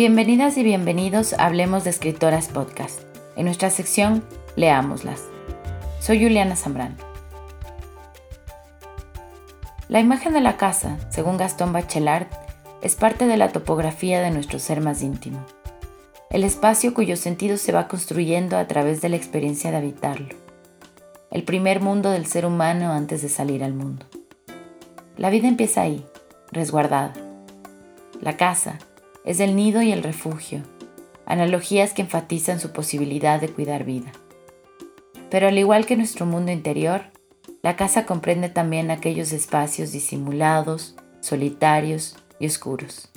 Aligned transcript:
Bienvenidas 0.00 0.56
y 0.56 0.62
bienvenidos 0.62 1.34
a 1.34 1.44
Hablemos 1.44 1.84
de 1.84 1.90
Escritoras 1.90 2.48
Podcast. 2.48 3.02
En 3.36 3.44
nuestra 3.44 3.68
sección, 3.68 4.24
leámoslas. 4.56 5.24
Soy 6.00 6.22
Juliana 6.22 6.56
Zambrano. 6.56 6.96
La 9.88 10.00
imagen 10.00 10.32
de 10.32 10.40
la 10.40 10.56
casa, 10.56 10.96
según 11.10 11.36
Gastón 11.36 11.74
Bachelard, 11.74 12.28
es 12.80 12.96
parte 12.96 13.26
de 13.26 13.36
la 13.36 13.52
topografía 13.52 14.22
de 14.22 14.30
nuestro 14.30 14.58
ser 14.58 14.80
más 14.80 15.02
íntimo. 15.02 15.44
El 16.30 16.44
espacio 16.44 16.94
cuyo 16.94 17.18
sentido 17.18 17.58
se 17.58 17.72
va 17.72 17.86
construyendo 17.86 18.56
a 18.56 18.66
través 18.66 19.02
de 19.02 19.10
la 19.10 19.16
experiencia 19.16 19.70
de 19.70 19.76
habitarlo. 19.76 20.34
El 21.30 21.42
primer 21.42 21.82
mundo 21.82 22.10
del 22.10 22.24
ser 22.24 22.46
humano 22.46 22.90
antes 22.90 23.20
de 23.20 23.28
salir 23.28 23.62
al 23.62 23.74
mundo. 23.74 24.06
La 25.18 25.28
vida 25.28 25.46
empieza 25.46 25.82
ahí, 25.82 26.06
resguardada. 26.52 27.12
La 28.22 28.38
casa, 28.38 28.78
es 29.24 29.40
el 29.40 29.56
nido 29.56 29.82
y 29.82 29.92
el 29.92 30.02
refugio, 30.02 30.62
analogías 31.26 31.92
que 31.92 32.02
enfatizan 32.02 32.60
su 32.60 32.72
posibilidad 32.72 33.40
de 33.40 33.48
cuidar 33.48 33.84
vida. 33.84 34.12
Pero 35.30 35.48
al 35.48 35.58
igual 35.58 35.86
que 35.86 35.96
nuestro 35.96 36.26
mundo 36.26 36.50
interior, 36.50 37.02
la 37.62 37.76
casa 37.76 38.06
comprende 38.06 38.48
también 38.48 38.90
aquellos 38.90 39.32
espacios 39.32 39.92
disimulados, 39.92 40.96
solitarios 41.20 42.16
y 42.38 42.46
oscuros. 42.46 43.10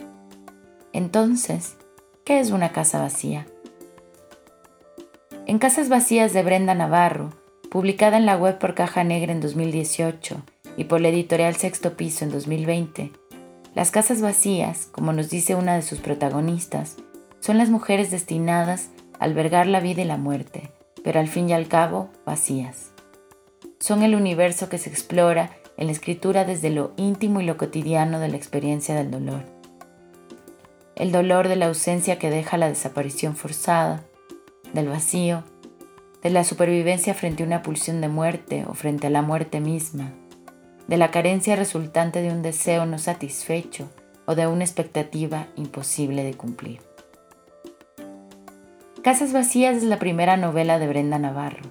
Entonces, 0.92 1.78
¿qué 2.24 2.40
es 2.40 2.52
una 2.52 2.72
casa 2.72 3.00
vacía? 3.00 3.48
En 5.46 5.60
Casas 5.60 5.90
Vacías 5.90 6.34
de 6.34 6.44
Brenda 6.44 6.76
Navarro, 6.76 7.32
publicada 7.72 8.18
en 8.18 8.26
la 8.26 8.38
web 8.38 8.60
por 8.60 8.76
Caja 8.76 9.04
Negra 9.04 9.32
en 9.32 9.42
2018 9.42 10.42
y 10.78 10.84
por 10.84 11.02
la 11.02 11.10
editorial 11.10 11.56
Sexto 11.56 11.98
Piso 11.98 12.26
en 12.26 12.32
2020, 12.32 13.12
las 13.76 13.90
casas 13.90 14.22
vacías, 14.22 14.88
como 14.92 15.14
nos 15.14 15.30
dice 15.30 15.56
una 15.56 15.76
de 15.76 15.82
sus 15.82 16.00
protagonistas, 16.00 16.98
son 17.40 17.58
las 17.58 17.70
mujeres 17.70 18.12
destinadas 18.12 18.90
a 19.20 19.26
albergar 19.26 19.66
la 19.68 19.80
vida 19.80 20.04
y 20.04 20.06
la 20.06 20.18
muerte, 20.18 20.72
pero 21.04 21.20
al 21.20 21.28
fin 21.28 21.50
y 21.50 21.54
al 21.54 21.68
cabo 21.68 22.10
vacías. 22.26 22.92
Son 23.80 24.04
el 24.04 24.16
universo 24.16 24.70
que 24.70 24.78
se 24.78 24.90
explora 24.90 25.50
en 25.76 25.88
la 25.88 25.92
escritura 25.92 26.46
desde 26.46 26.70
lo 26.70 26.94
íntimo 26.98 27.42
y 27.42 27.46
lo 27.46 27.58
cotidiano 27.58 28.20
de 28.20 28.28
la 28.28 28.38
experiencia 28.38 28.96
del 28.96 29.10
dolor. 29.10 29.44
El 30.96 31.12
dolor 31.12 31.48
de 31.48 31.56
la 31.56 31.66
ausencia 31.66 32.20
que 32.20 32.30
deja 32.30 32.58
la 32.58 32.70
desaparición 32.70 33.36
forzada, 33.36 34.04
del 34.72 34.88
vacío, 34.88 35.44
de 36.22 36.30
la 36.30 36.44
supervivencia 36.44 37.14
frente 37.14 37.44
a 37.44 37.46
una 37.46 37.64
pulsión 37.64 38.02
de 38.02 38.08
muerte 38.08 38.66
o 38.68 38.74
frente 38.74 39.08
a 39.08 39.10
la 39.10 39.24
muerte 39.24 39.60
misma, 39.60 40.14
de 40.88 40.98
la 40.98 41.12
carencia 41.12 41.56
resultante 41.56 42.22
de 42.22 42.32
un 42.32 42.42
deseo 42.42 42.86
no 42.86 42.98
satisfecho 42.98 43.90
o 44.26 44.36
de 44.36 44.48
una 44.48 44.64
expectativa 44.64 45.48
imposible 45.56 46.24
de 46.24 46.34
cumplir. 46.34 46.82
Casas 49.04 49.34
Vacías 49.34 49.78
es 49.78 49.84
la 49.84 50.00
primera 50.00 50.38
novela 50.38 50.80
de 50.80 50.88
Brenda 50.88 51.20
Navarro, 51.20 51.70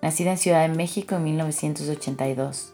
nacida 0.00 0.30
en 0.32 0.38
Ciudad 0.38 0.66
de 0.66 0.74
México 0.74 1.16
en 1.16 1.24
1982, 1.24 2.72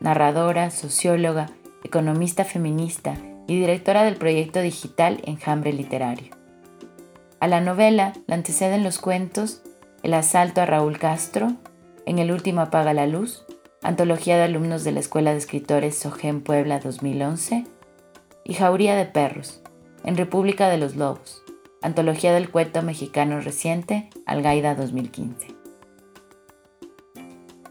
narradora, 0.00 0.70
socióloga, 0.70 1.50
economista 1.84 2.44
feminista 2.44 3.16
y 3.46 3.58
directora 3.60 4.02
del 4.02 4.16
proyecto 4.16 4.60
digital 4.60 5.20
Enjambre 5.24 5.72
Literario. 5.72 6.34
A 7.38 7.46
la 7.46 7.60
novela 7.60 8.14
la 8.26 8.36
anteceden 8.36 8.82
los 8.82 8.98
cuentos 8.98 9.62
El 10.02 10.14
asalto 10.14 10.60
a 10.60 10.66
Raúl 10.66 10.98
Castro, 10.98 11.52
En 12.06 12.18
el 12.18 12.32
último 12.32 12.60
apaga 12.60 12.92
la 12.92 13.06
luz 13.06 13.43
Antología 13.84 14.38
de 14.38 14.44
alumnos 14.44 14.82
de 14.82 14.92
la 14.92 15.00
Escuela 15.00 15.32
de 15.32 15.36
Escritores 15.36 15.94
Sogen 15.94 16.40
Puebla 16.40 16.80
2011 16.80 17.66
y 18.42 18.54
Jauría 18.54 18.96
de 18.96 19.04
Perros, 19.04 19.60
en 20.04 20.16
República 20.16 20.70
de 20.70 20.78
los 20.78 20.96
Lobos, 20.96 21.42
Antología 21.82 22.32
del 22.32 22.48
Cuento 22.48 22.80
Mexicano 22.80 23.42
Reciente, 23.42 24.08
Algaida 24.24 24.74
2015. 24.74 25.48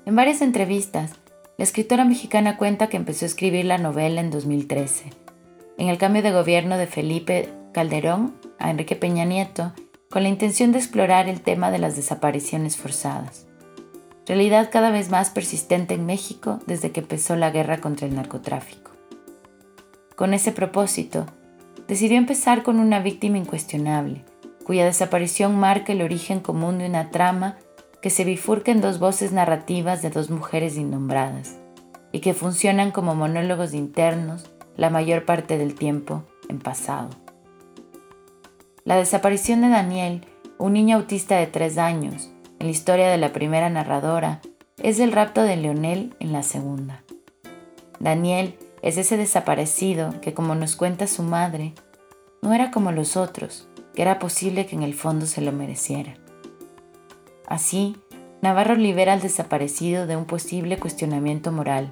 En 0.06 0.16
varias 0.16 0.44
entrevistas, 0.44 1.14
la 1.58 1.64
escritora 1.64 2.06
mexicana 2.06 2.58
cuenta 2.58 2.90
que 2.90 2.98
empezó 2.98 3.26
a 3.26 3.30
escribir 3.30 3.66
la 3.66 3.80
novela 3.80 4.22
en 4.22 4.30
2013, 4.30 5.10
en 5.80 5.88
el 5.88 5.98
cambio 5.98 6.22
de 6.22 6.32
gobierno 6.32 6.78
de 6.78 6.86
Felipe 6.86 7.50
Calderón 7.74 8.36
a 8.60 8.70
Enrique 8.70 8.96
Peña 8.96 9.26
Nieto, 9.26 9.74
con 10.12 10.22
la 10.22 10.30
intención 10.30 10.74
de 10.74 10.78
explorar 10.78 11.28
el 11.28 11.42
tema 11.42 11.72
de 11.72 11.80
las 11.80 11.96
desapariciones 11.96 12.78
forzadas 12.78 13.48
realidad 14.26 14.70
cada 14.72 14.92
vez 14.92 15.10
más 15.10 15.30
persistente 15.30 15.94
en 15.94 16.06
México 16.06 16.60
desde 16.66 16.92
que 16.92 17.02
empezó 17.02 17.36
la 17.36 17.52
guerra 17.52 17.80
contra 17.82 18.08
el 18.08 18.16
narcotráfico. 18.16 18.92
Con 20.16 20.34
ese 20.34 20.52
propósito, 20.52 21.26
decidió 21.88 22.18
empezar 22.18 22.64
con 22.64 22.80
una 22.80 23.00
víctima 23.00 23.38
incuestionable, 23.38 24.24
cuya 24.64 24.86
desaparición 24.86 25.60
marca 25.60 25.92
el 25.92 26.02
origen 26.02 26.40
común 26.40 26.78
de 26.78 26.88
una 26.88 27.12
trama 27.12 27.58
que 28.02 28.10
se 28.10 28.24
bifurca 28.24 28.72
en 28.72 28.82
dos 28.82 29.00
voces 29.00 29.32
narrativas 29.32 30.02
de 30.02 30.10
dos 30.10 30.30
mujeres 30.30 30.78
innombradas 30.78 31.58
y 32.12 32.20
que 32.20 32.34
funcionan 32.34 32.92
como 32.92 33.16
monólogos 33.16 33.74
internos 33.74 34.50
la 34.78 34.90
mayor 34.90 35.26
parte 35.26 35.58
del 35.58 35.76
tiempo 35.76 36.24
en 36.50 36.60
pasado. 36.60 37.10
La 38.86 38.98
desaparición 38.98 39.62
de 39.62 39.70
Daniel, 39.70 40.26
un 40.58 40.74
niño 40.74 40.98
autista 40.98 41.38
de 41.38 41.48
tres 41.48 41.78
años, 41.78 42.33
la 42.64 42.70
historia 42.70 43.10
de 43.10 43.18
la 43.18 43.34
primera 43.34 43.70
narradora 43.70 44.40
es 44.82 45.00
el 45.00 45.12
rapto 45.12 45.44
de 45.44 45.58
Leonel 45.58 46.16
en 46.20 46.32
la 46.32 46.44
segunda. 46.44 47.04
Daniel 48.00 48.58
es 48.82 48.98
ese 48.98 49.18
desaparecido 49.18 50.22
que, 50.22 50.34
como 50.34 50.56
nos 50.56 50.78
cuenta 50.78 51.08
su 51.08 51.24
madre, 51.24 51.74
no 52.42 52.54
era 52.54 52.72
como 52.72 52.94
los 52.94 53.18
otros, 53.18 53.68
que 53.94 54.02
era 54.02 54.18
posible 54.18 54.66
que 54.66 54.78
en 54.78 54.84
el 54.84 54.94
fondo 54.94 55.26
se 55.26 55.42
lo 55.42 55.52
mereciera. 55.52 56.16
Así, 57.48 57.98
Navarro 58.42 58.76
libera 58.76 59.12
al 59.12 59.22
desaparecido 59.22 60.08
de 60.08 60.16
un 60.16 60.26
posible 60.26 60.80
cuestionamiento 60.80 61.52
moral 61.52 61.92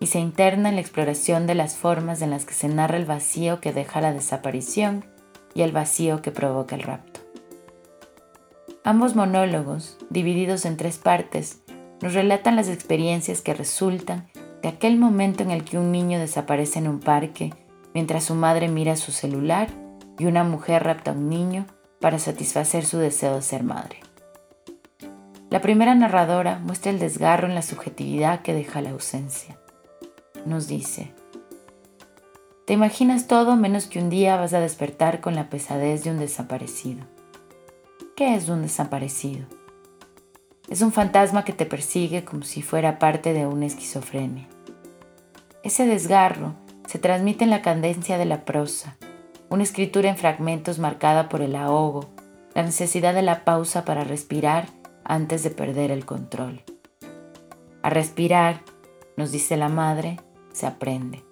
y 0.00 0.06
se 0.08 0.18
interna 0.18 0.68
en 0.68 0.74
la 0.74 0.82
exploración 0.82 1.46
de 1.46 1.54
las 1.54 1.76
formas 1.76 2.20
en 2.20 2.30
las 2.30 2.44
que 2.44 2.54
se 2.54 2.68
narra 2.68 2.98
el 2.98 3.06
vacío 3.06 3.60
que 3.60 3.72
deja 3.72 4.02
la 4.02 4.12
desaparición 4.12 5.06
y 5.54 5.62
el 5.62 5.72
vacío 5.72 6.20
que 6.20 6.30
provoca 6.30 6.76
el 6.76 6.82
rapto. 6.82 7.19
Ambos 8.82 9.14
monólogos, 9.14 9.98
divididos 10.08 10.64
en 10.64 10.78
tres 10.78 10.96
partes, 10.96 11.60
nos 12.00 12.14
relatan 12.14 12.56
las 12.56 12.68
experiencias 12.68 13.42
que 13.42 13.52
resultan 13.52 14.28
de 14.62 14.68
aquel 14.68 14.96
momento 14.96 15.42
en 15.42 15.50
el 15.50 15.64
que 15.64 15.78
un 15.78 15.92
niño 15.92 16.18
desaparece 16.18 16.78
en 16.78 16.88
un 16.88 16.98
parque 16.98 17.52
mientras 17.92 18.24
su 18.24 18.34
madre 18.34 18.68
mira 18.68 18.96
su 18.96 19.12
celular 19.12 19.68
y 20.18 20.24
una 20.24 20.44
mujer 20.44 20.84
rapta 20.84 21.10
a 21.10 21.14
un 21.14 21.28
niño 21.28 21.66
para 22.00 22.18
satisfacer 22.18 22.86
su 22.86 22.96
deseo 22.96 23.36
de 23.36 23.42
ser 23.42 23.64
madre. 23.64 23.98
La 25.50 25.60
primera 25.60 25.94
narradora 25.94 26.58
muestra 26.58 26.90
el 26.90 26.98
desgarro 26.98 27.48
en 27.48 27.54
la 27.54 27.62
subjetividad 27.62 28.40
que 28.40 28.54
deja 28.54 28.80
la 28.80 28.90
ausencia. 28.90 29.58
Nos 30.46 30.68
dice, 30.68 31.12
te 32.66 32.72
imaginas 32.72 33.26
todo 33.26 33.56
menos 33.56 33.86
que 33.86 33.98
un 33.98 34.08
día 34.08 34.36
vas 34.36 34.54
a 34.54 34.60
despertar 34.60 35.20
con 35.20 35.34
la 35.34 35.50
pesadez 35.50 36.04
de 36.04 36.12
un 36.12 36.18
desaparecido. 36.18 37.04
¿Qué 38.20 38.34
es 38.34 38.50
un 38.50 38.60
desaparecido? 38.60 39.46
Es 40.68 40.82
un 40.82 40.92
fantasma 40.92 41.42
que 41.42 41.54
te 41.54 41.64
persigue 41.64 42.22
como 42.22 42.42
si 42.42 42.60
fuera 42.60 42.98
parte 42.98 43.32
de 43.32 43.46
una 43.46 43.64
esquizofrenia. 43.64 44.46
Ese 45.62 45.86
desgarro 45.86 46.52
se 46.86 46.98
transmite 46.98 47.44
en 47.44 47.50
la 47.50 47.62
cadencia 47.62 48.18
de 48.18 48.26
la 48.26 48.44
prosa, 48.44 48.98
una 49.48 49.62
escritura 49.62 50.10
en 50.10 50.18
fragmentos 50.18 50.78
marcada 50.78 51.30
por 51.30 51.40
el 51.40 51.56
ahogo, 51.56 52.10
la 52.54 52.62
necesidad 52.62 53.14
de 53.14 53.22
la 53.22 53.42
pausa 53.42 53.86
para 53.86 54.04
respirar 54.04 54.66
antes 55.02 55.42
de 55.42 55.48
perder 55.48 55.90
el 55.90 56.04
control. 56.04 56.62
A 57.80 57.88
respirar, 57.88 58.60
nos 59.16 59.32
dice 59.32 59.56
la 59.56 59.70
madre, 59.70 60.20
se 60.52 60.66
aprende. 60.66 61.24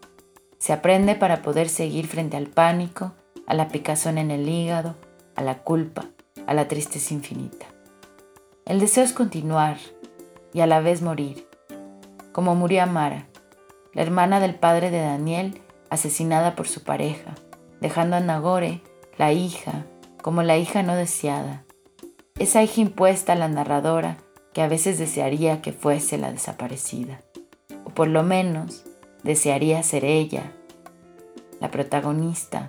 Se 0.57 0.73
aprende 0.73 1.17
para 1.17 1.43
poder 1.43 1.69
seguir 1.69 2.07
frente 2.07 2.39
al 2.39 2.47
pánico, 2.47 3.13
a 3.47 3.53
la 3.53 3.69
picazón 3.69 4.17
en 4.17 4.31
el 4.31 4.49
hígado, 4.49 4.97
a 5.37 5.43
la 5.43 5.59
culpa, 5.59 6.07
a 6.49 6.55
la 6.55 6.67
tristeza 6.67 7.13
infinita. 7.13 7.67
El 8.65 8.81
deseo 8.81 9.05
es 9.05 9.13
continuar 9.13 9.77
y 10.55 10.61
a 10.61 10.67
la 10.67 10.81
vez 10.81 11.03
morir, 11.03 11.47
como 12.33 12.55
murió 12.55 12.83
Amara, 12.83 13.27
la 13.93 14.01
hermana 14.01 14.41
del 14.41 14.55
padre 14.55 14.91
de 14.91 15.01
Daniel, 15.01 15.61
asesinada 15.91 16.57
por 16.57 16.67
su 16.67 16.85
pareja, 16.85 17.35
dejando 17.83 18.17
a 18.17 18.21
Nagore, 18.21 18.81
la 19.19 19.31
hija, 19.33 19.85
como 20.23 20.43
la 20.43 20.57
hija 20.57 20.83
no 20.83 20.97
deseada, 20.97 21.65
esa 22.39 22.63
hija 22.63 22.81
impuesta 22.81 23.35
a 23.35 23.37
la 23.37 23.49
narradora 23.49 24.17
que 24.55 24.63
a 24.63 24.69
veces 24.69 24.99
desearía 24.99 25.61
que 25.61 25.73
fuese 25.73 26.17
la 26.17 26.33
desaparecida, 26.33 27.21
o 27.85 27.91
por 27.91 28.09
lo 28.09 28.23
menos 28.23 28.85
desearía 29.23 29.83
ser 29.83 30.07
ella, 30.07 30.53
la 31.61 31.71
protagonista, 31.71 32.69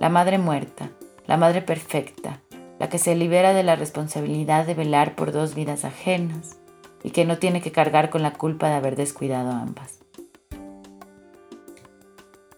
la 0.00 0.08
madre 0.08 0.38
muerta, 0.38 0.90
la 1.26 1.36
madre 1.36 1.62
perfecta, 1.62 2.40
la 2.80 2.88
que 2.88 2.98
se 2.98 3.14
libera 3.14 3.52
de 3.52 3.62
la 3.62 3.76
responsabilidad 3.76 4.66
de 4.66 4.72
velar 4.72 5.14
por 5.14 5.32
dos 5.32 5.54
vidas 5.54 5.84
ajenas 5.84 6.56
y 7.04 7.10
que 7.10 7.26
no 7.26 7.36
tiene 7.36 7.60
que 7.60 7.72
cargar 7.72 8.08
con 8.08 8.22
la 8.22 8.32
culpa 8.32 8.68
de 8.68 8.74
haber 8.74 8.96
descuidado 8.96 9.50
ambas. 9.50 9.98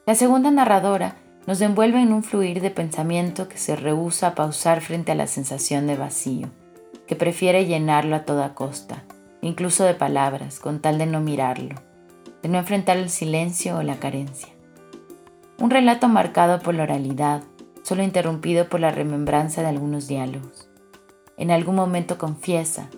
La 0.06 0.14
segunda 0.14 0.52
narradora 0.52 1.16
nos 1.46 1.60
envuelve 1.60 2.00
en 2.00 2.12
un 2.12 2.22
fluir 2.22 2.60
de 2.60 2.70
pensamiento 2.70 3.48
que 3.48 3.58
se 3.58 3.74
rehúsa 3.74 4.28
a 4.28 4.34
pausar 4.36 4.80
frente 4.80 5.10
a 5.10 5.16
la 5.16 5.26
sensación 5.26 5.88
de 5.88 5.96
vacío, 5.96 6.50
que 7.08 7.16
prefiere 7.16 7.66
llenarlo 7.66 8.14
a 8.14 8.24
toda 8.24 8.54
costa, 8.54 9.02
incluso 9.40 9.82
de 9.82 9.94
palabras, 9.94 10.60
con 10.60 10.80
tal 10.80 10.98
de 10.98 11.06
no 11.06 11.20
mirarlo, 11.20 11.74
de 12.42 12.48
no 12.48 12.58
enfrentar 12.58 12.96
el 12.96 13.10
silencio 13.10 13.76
o 13.76 13.82
la 13.82 13.96
carencia. 13.96 14.50
Un 15.58 15.70
relato 15.70 16.06
marcado 16.06 16.60
por 16.60 16.74
la 16.74 16.84
oralidad, 16.84 17.42
solo 17.82 18.02
interrumpido 18.02 18.68
por 18.68 18.80
la 18.80 18.90
remembranza 18.90 19.62
de 19.62 19.68
algunos 19.68 20.08
diálogos. 20.08 20.68
En 21.36 21.50
algún 21.50 21.74
momento 21.74 22.18
confiesa, 22.18 22.88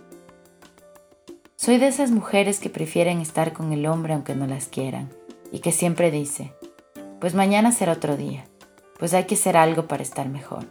soy 1.57 1.79
de 1.79 1.89
esas 1.89 2.11
mujeres 2.11 2.61
que 2.61 2.69
prefieren 2.69 3.21
estar 3.21 3.53
con 3.53 3.73
el 3.73 3.87
hombre 3.87 4.13
aunque 4.13 4.35
no 4.35 4.47
las 4.47 4.67
quieran, 4.67 5.11
y 5.51 5.61
que 5.61 5.73
siempre 5.73 6.11
dice, 6.11 6.53
pues 7.21 7.35
mañana 7.35 7.73
será 7.73 7.93
otro 7.93 8.17
día, 8.17 8.45
pues 8.99 9.15
hay 9.15 9.25
que 9.25 9.35
hacer 9.35 9.57
algo 9.57 9.87
para 9.87 10.03
estar 10.03 10.29
mejor. 10.29 10.67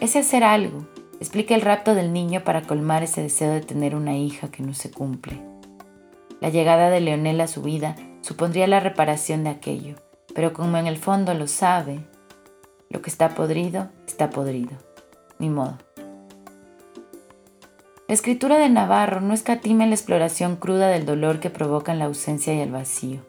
Ese 0.00 0.18
hacer 0.18 0.44
algo 0.44 0.86
explica 1.20 1.54
el 1.54 1.60
rapto 1.60 1.94
del 1.94 2.12
niño 2.12 2.42
para 2.42 2.62
colmar 2.62 3.04
ese 3.04 3.22
deseo 3.22 3.52
de 3.52 3.60
tener 3.60 3.94
una 3.94 4.16
hija 4.16 4.50
que 4.50 4.62
no 4.62 4.74
se 4.74 4.90
cumple. 4.90 5.40
La 6.40 6.48
llegada 6.48 6.90
de 6.90 7.00
Leonel 7.00 7.40
a 7.40 7.46
su 7.46 7.62
vida 7.62 7.94
supondría 8.20 8.66
la 8.66 8.80
reparación 8.80 9.44
de 9.44 9.50
aquello, 9.50 9.94
pero 10.34 10.52
como 10.52 10.76
en 10.76 10.88
el 10.88 10.98
fondo 10.98 11.32
lo 11.34 11.46
sabe, 11.46 12.00
lo 12.92 13.02
que 13.02 13.10
está 13.10 13.30
podrido, 13.30 13.88
está 14.06 14.30
podrido. 14.30 14.72
Ni 15.38 15.48
modo. 15.48 15.78
La 18.06 18.14
escritura 18.14 18.58
de 18.58 18.68
Navarro 18.68 19.22
no 19.22 19.32
escatima 19.32 19.84
en 19.84 19.90
la 19.90 19.96
exploración 19.96 20.56
cruda 20.56 20.88
del 20.88 21.06
dolor 21.06 21.40
que 21.40 21.48
provocan 21.48 21.98
la 21.98 22.04
ausencia 22.04 22.52
y 22.52 22.60
el 22.60 22.70
vacío, 22.70 23.20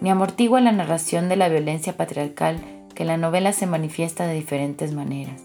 ni 0.00 0.10
amortigua 0.10 0.60
la 0.60 0.70
narración 0.70 1.28
de 1.28 1.34
la 1.34 1.48
violencia 1.48 1.96
patriarcal 1.96 2.60
que 2.94 3.02
en 3.02 3.08
la 3.08 3.16
novela 3.16 3.52
se 3.52 3.66
manifiesta 3.66 4.26
de 4.26 4.34
diferentes 4.34 4.94
maneras. 4.94 5.42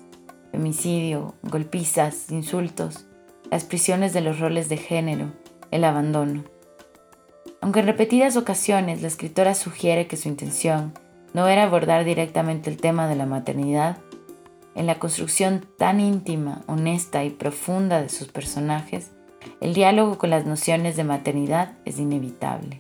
Femicidio, 0.52 1.34
golpizas, 1.42 2.30
insultos, 2.30 3.08
las 3.50 3.64
prisiones 3.64 4.14
de 4.14 4.22
los 4.22 4.40
roles 4.40 4.70
de 4.70 4.78
género, 4.78 5.32
el 5.72 5.84
abandono. 5.84 6.44
Aunque 7.62 7.80
en 7.80 7.88
repetidas 7.88 8.38
ocasiones 8.38 9.02
la 9.02 9.08
escritora 9.08 9.56
sugiere 9.56 10.06
que 10.06 10.18
su 10.18 10.28
intención 10.28 10.94
no 11.34 11.48
era 11.48 11.64
abordar 11.64 12.04
directamente 12.04 12.70
el 12.70 12.78
tema 12.78 13.08
de 13.08 13.16
la 13.16 13.26
maternidad, 13.26 13.98
en 14.76 14.86
la 14.86 15.00
construcción 15.00 15.66
tan 15.78 16.00
íntima, 16.00 16.62
honesta 16.68 17.24
y 17.24 17.30
profunda 17.30 18.02
de 18.02 18.10
sus 18.10 18.30
personajes, 18.30 19.12
el 19.60 19.74
diálogo 19.74 20.18
con 20.18 20.30
las 20.30 20.46
nociones 20.46 20.96
de 20.96 21.04
maternidad 21.04 21.74
es 21.86 22.00
inevitable. 22.00 22.80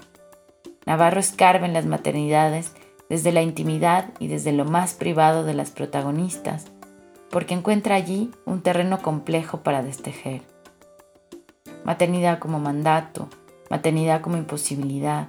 Navarro 0.85 1.19
escarba 1.19 1.65
en 1.65 1.73
las 1.73 1.85
maternidades 1.85 2.73
desde 3.09 3.31
la 3.31 3.41
intimidad 3.41 4.09
y 4.19 4.27
desde 4.27 4.53
lo 4.53 4.65
más 4.65 4.93
privado 4.93 5.43
de 5.43 5.53
las 5.53 5.71
protagonistas, 5.71 6.67
porque 7.29 7.53
encuentra 7.53 7.95
allí 7.95 8.31
un 8.45 8.61
terreno 8.61 9.01
complejo 9.01 9.61
para 9.61 9.83
destejer. 9.83 10.41
Maternidad 11.83 12.39
como 12.39 12.59
mandato, 12.59 13.27
maternidad 13.69 14.21
como 14.21 14.37
imposibilidad, 14.37 15.27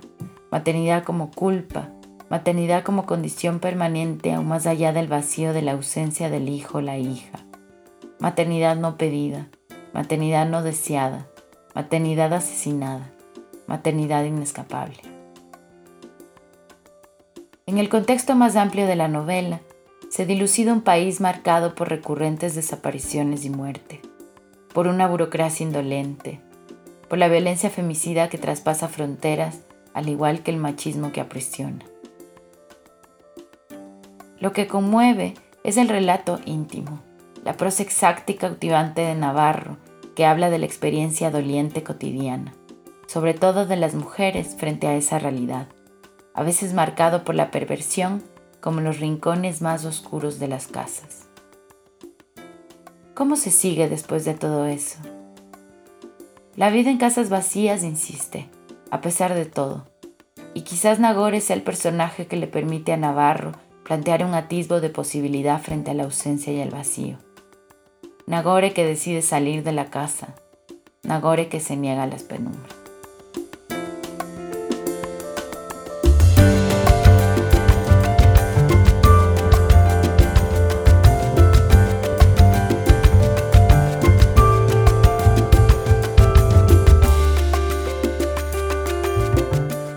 maternidad 0.51 1.03
como 1.03 1.31
culpa, 1.31 1.91
maternidad 2.33 2.83
como 2.83 3.05
condición 3.05 3.61
permanente 3.61 4.33
aún 4.33 4.49
más 4.49 4.67
allá 4.67 4.95
del 4.95 5.07
vacío 5.07 5.53
de 5.53 5.61
la 5.61 5.73
ausencia 5.73 6.31
del 6.31 6.49
hijo 6.49 6.79
o 6.79 6.81
la 6.81 6.97
hija, 6.97 7.41
maternidad 8.21 8.75
no 8.75 8.97
pedida, 8.97 9.51
maternidad 9.93 10.49
no 10.49 10.63
deseada, 10.63 11.27
maternidad 11.75 12.33
asesinada, 12.33 13.13
maternidad 13.67 14.25
inescapable. 14.25 14.97
En 17.67 17.77
el 17.77 17.91
contexto 17.91 18.35
más 18.35 18.57
amplio 18.57 18.87
de 18.87 18.97
la 18.97 19.09
novela, 19.09 19.61
se 20.09 20.25
dilucida 20.25 20.73
un 20.73 20.81
país 20.81 21.21
marcado 21.21 21.75
por 21.75 21.91
recurrentes 21.91 22.55
desapariciones 22.55 23.45
y 23.45 23.51
muerte, 23.51 24.01
por 24.73 24.87
una 24.87 25.07
burocracia 25.07 25.67
indolente, 25.67 26.41
por 27.11 27.19
la 27.19 27.29
violencia 27.29 27.69
femicida 27.69 28.31
que 28.31 28.39
traspasa 28.39 28.89
fronteras, 28.89 29.61
al 29.93 30.09
igual 30.09 30.43
que 30.43 30.51
el 30.51 30.57
machismo 30.57 31.13
que 31.13 31.21
aprisiona. 31.21 31.92
Lo 34.43 34.53
que 34.53 34.67
conmueve 34.67 35.35
es 35.63 35.77
el 35.77 35.89
relato 35.89 36.41
íntimo, 36.47 37.01
la 37.45 37.57
prosa 37.57 37.85
exacta 37.85 38.33
y 38.33 38.35
cautivante 38.35 39.03
de 39.03 39.15
Navarro, 39.15 39.77
que 40.17 40.27
habla 40.27 40.51
de 40.51 40.59
la 40.59 40.67
experiencia 40.67 41.31
doliente 41.31 41.85
cotidiana, 41.85 42.53
sobre 43.07 43.35
todo 43.35 43.67
de 43.67 43.77
las 43.77 43.95
mujeres 43.95 44.57
frente 44.59 44.89
a 44.89 44.97
esa 44.97 45.21
realidad, 45.21 45.69
a 46.35 46.43
veces 46.43 46.75
marcado 46.75 47.23
por 47.23 47.37
la 47.37 47.53
perversión 47.53 48.21
como 48.61 48.81
los 48.81 48.99
rincones 48.99 49.63
más 49.63 49.85
oscuros 49.85 50.41
de 50.41 50.49
las 50.49 50.67
casas. 50.67 51.29
¿Cómo 53.15 53.37
se 53.37 53.53
sigue 53.53 53.89
después 53.89 54.25
de 54.25 54.35
todo 54.35 54.67
eso? 54.67 54.99
La 56.57 56.71
vida 56.71 56.91
en 56.91 56.99
casas 56.99 57.31
vacías 57.31 57.85
insiste, 57.85 58.49
a 58.91 59.01
pesar 59.01 59.35
de 59.35 59.47
todo, 59.47 59.87
y 60.53 60.63
quizás 60.63 60.99
Nagore 60.99 61.41
sea 61.41 61.55
el 61.55 61.63
personaje 61.63 62.27
que 62.27 62.37
le 62.37 62.49
permite 62.49 62.93
a 62.93 62.97
Navarro 62.97 63.53
plantear 63.93 64.25
un 64.25 64.33
atisbo 64.33 64.81
de 64.81 64.89
posibilidad 64.89 65.61
frente 65.61 65.91
a 65.91 65.95
la 65.95 66.05
ausencia 66.05 66.51
y 66.51 66.61
el 66.61 66.71
vacío. 66.71 67.19
Nagore 68.27 68.73
que 68.73 68.87
decide 68.87 69.21
salir 69.21 69.65
de 69.65 69.73
la 69.73 69.91
casa, 69.91 70.35
Nagore 71.03 71.51
que 71.51 71.61
se 71.61 71.77
niega 71.77 72.05
a 72.05 72.07
las 72.07 72.23
penumbras. 72.23 72.82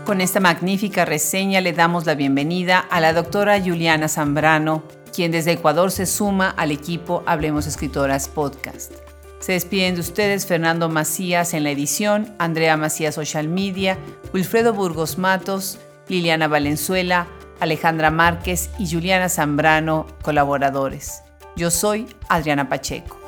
Con 0.05 0.21
esta 0.21 0.39
magnífica 0.39 1.03
reseña 1.03 1.61
le 1.61 1.73
damos 1.73 2.05
la 2.05 2.13
bienvenida 2.13 2.77
a 2.77 3.01
la 3.01 3.11
doctora 3.11 3.59
Juliana 3.59 4.07
Zambrano, 4.07 4.83
quien 5.11 5.31
desde 5.31 5.53
Ecuador 5.53 5.89
se 5.89 6.05
suma 6.05 6.51
al 6.51 6.69
equipo 6.69 7.23
Hablemos 7.25 7.65
Escritoras 7.65 8.27
Podcast. 8.27 8.93
Se 9.39 9.53
despiden 9.53 9.95
de 9.95 10.01
ustedes 10.01 10.45
Fernando 10.45 10.89
Macías 10.89 11.55
en 11.55 11.63
la 11.63 11.71
edición, 11.71 12.35
Andrea 12.37 12.77
Macías 12.77 13.15
Social 13.15 13.47
Media, 13.47 13.97
Wilfredo 14.31 14.73
Burgos 14.73 15.17
Matos, 15.17 15.79
Liliana 16.07 16.47
Valenzuela, 16.47 17.25
Alejandra 17.59 18.11
Márquez 18.11 18.69
y 18.77 18.87
Juliana 18.87 19.27
Zambrano, 19.27 20.05
colaboradores. 20.21 21.23
Yo 21.55 21.71
soy 21.71 22.05
Adriana 22.29 22.69
Pacheco. 22.69 23.24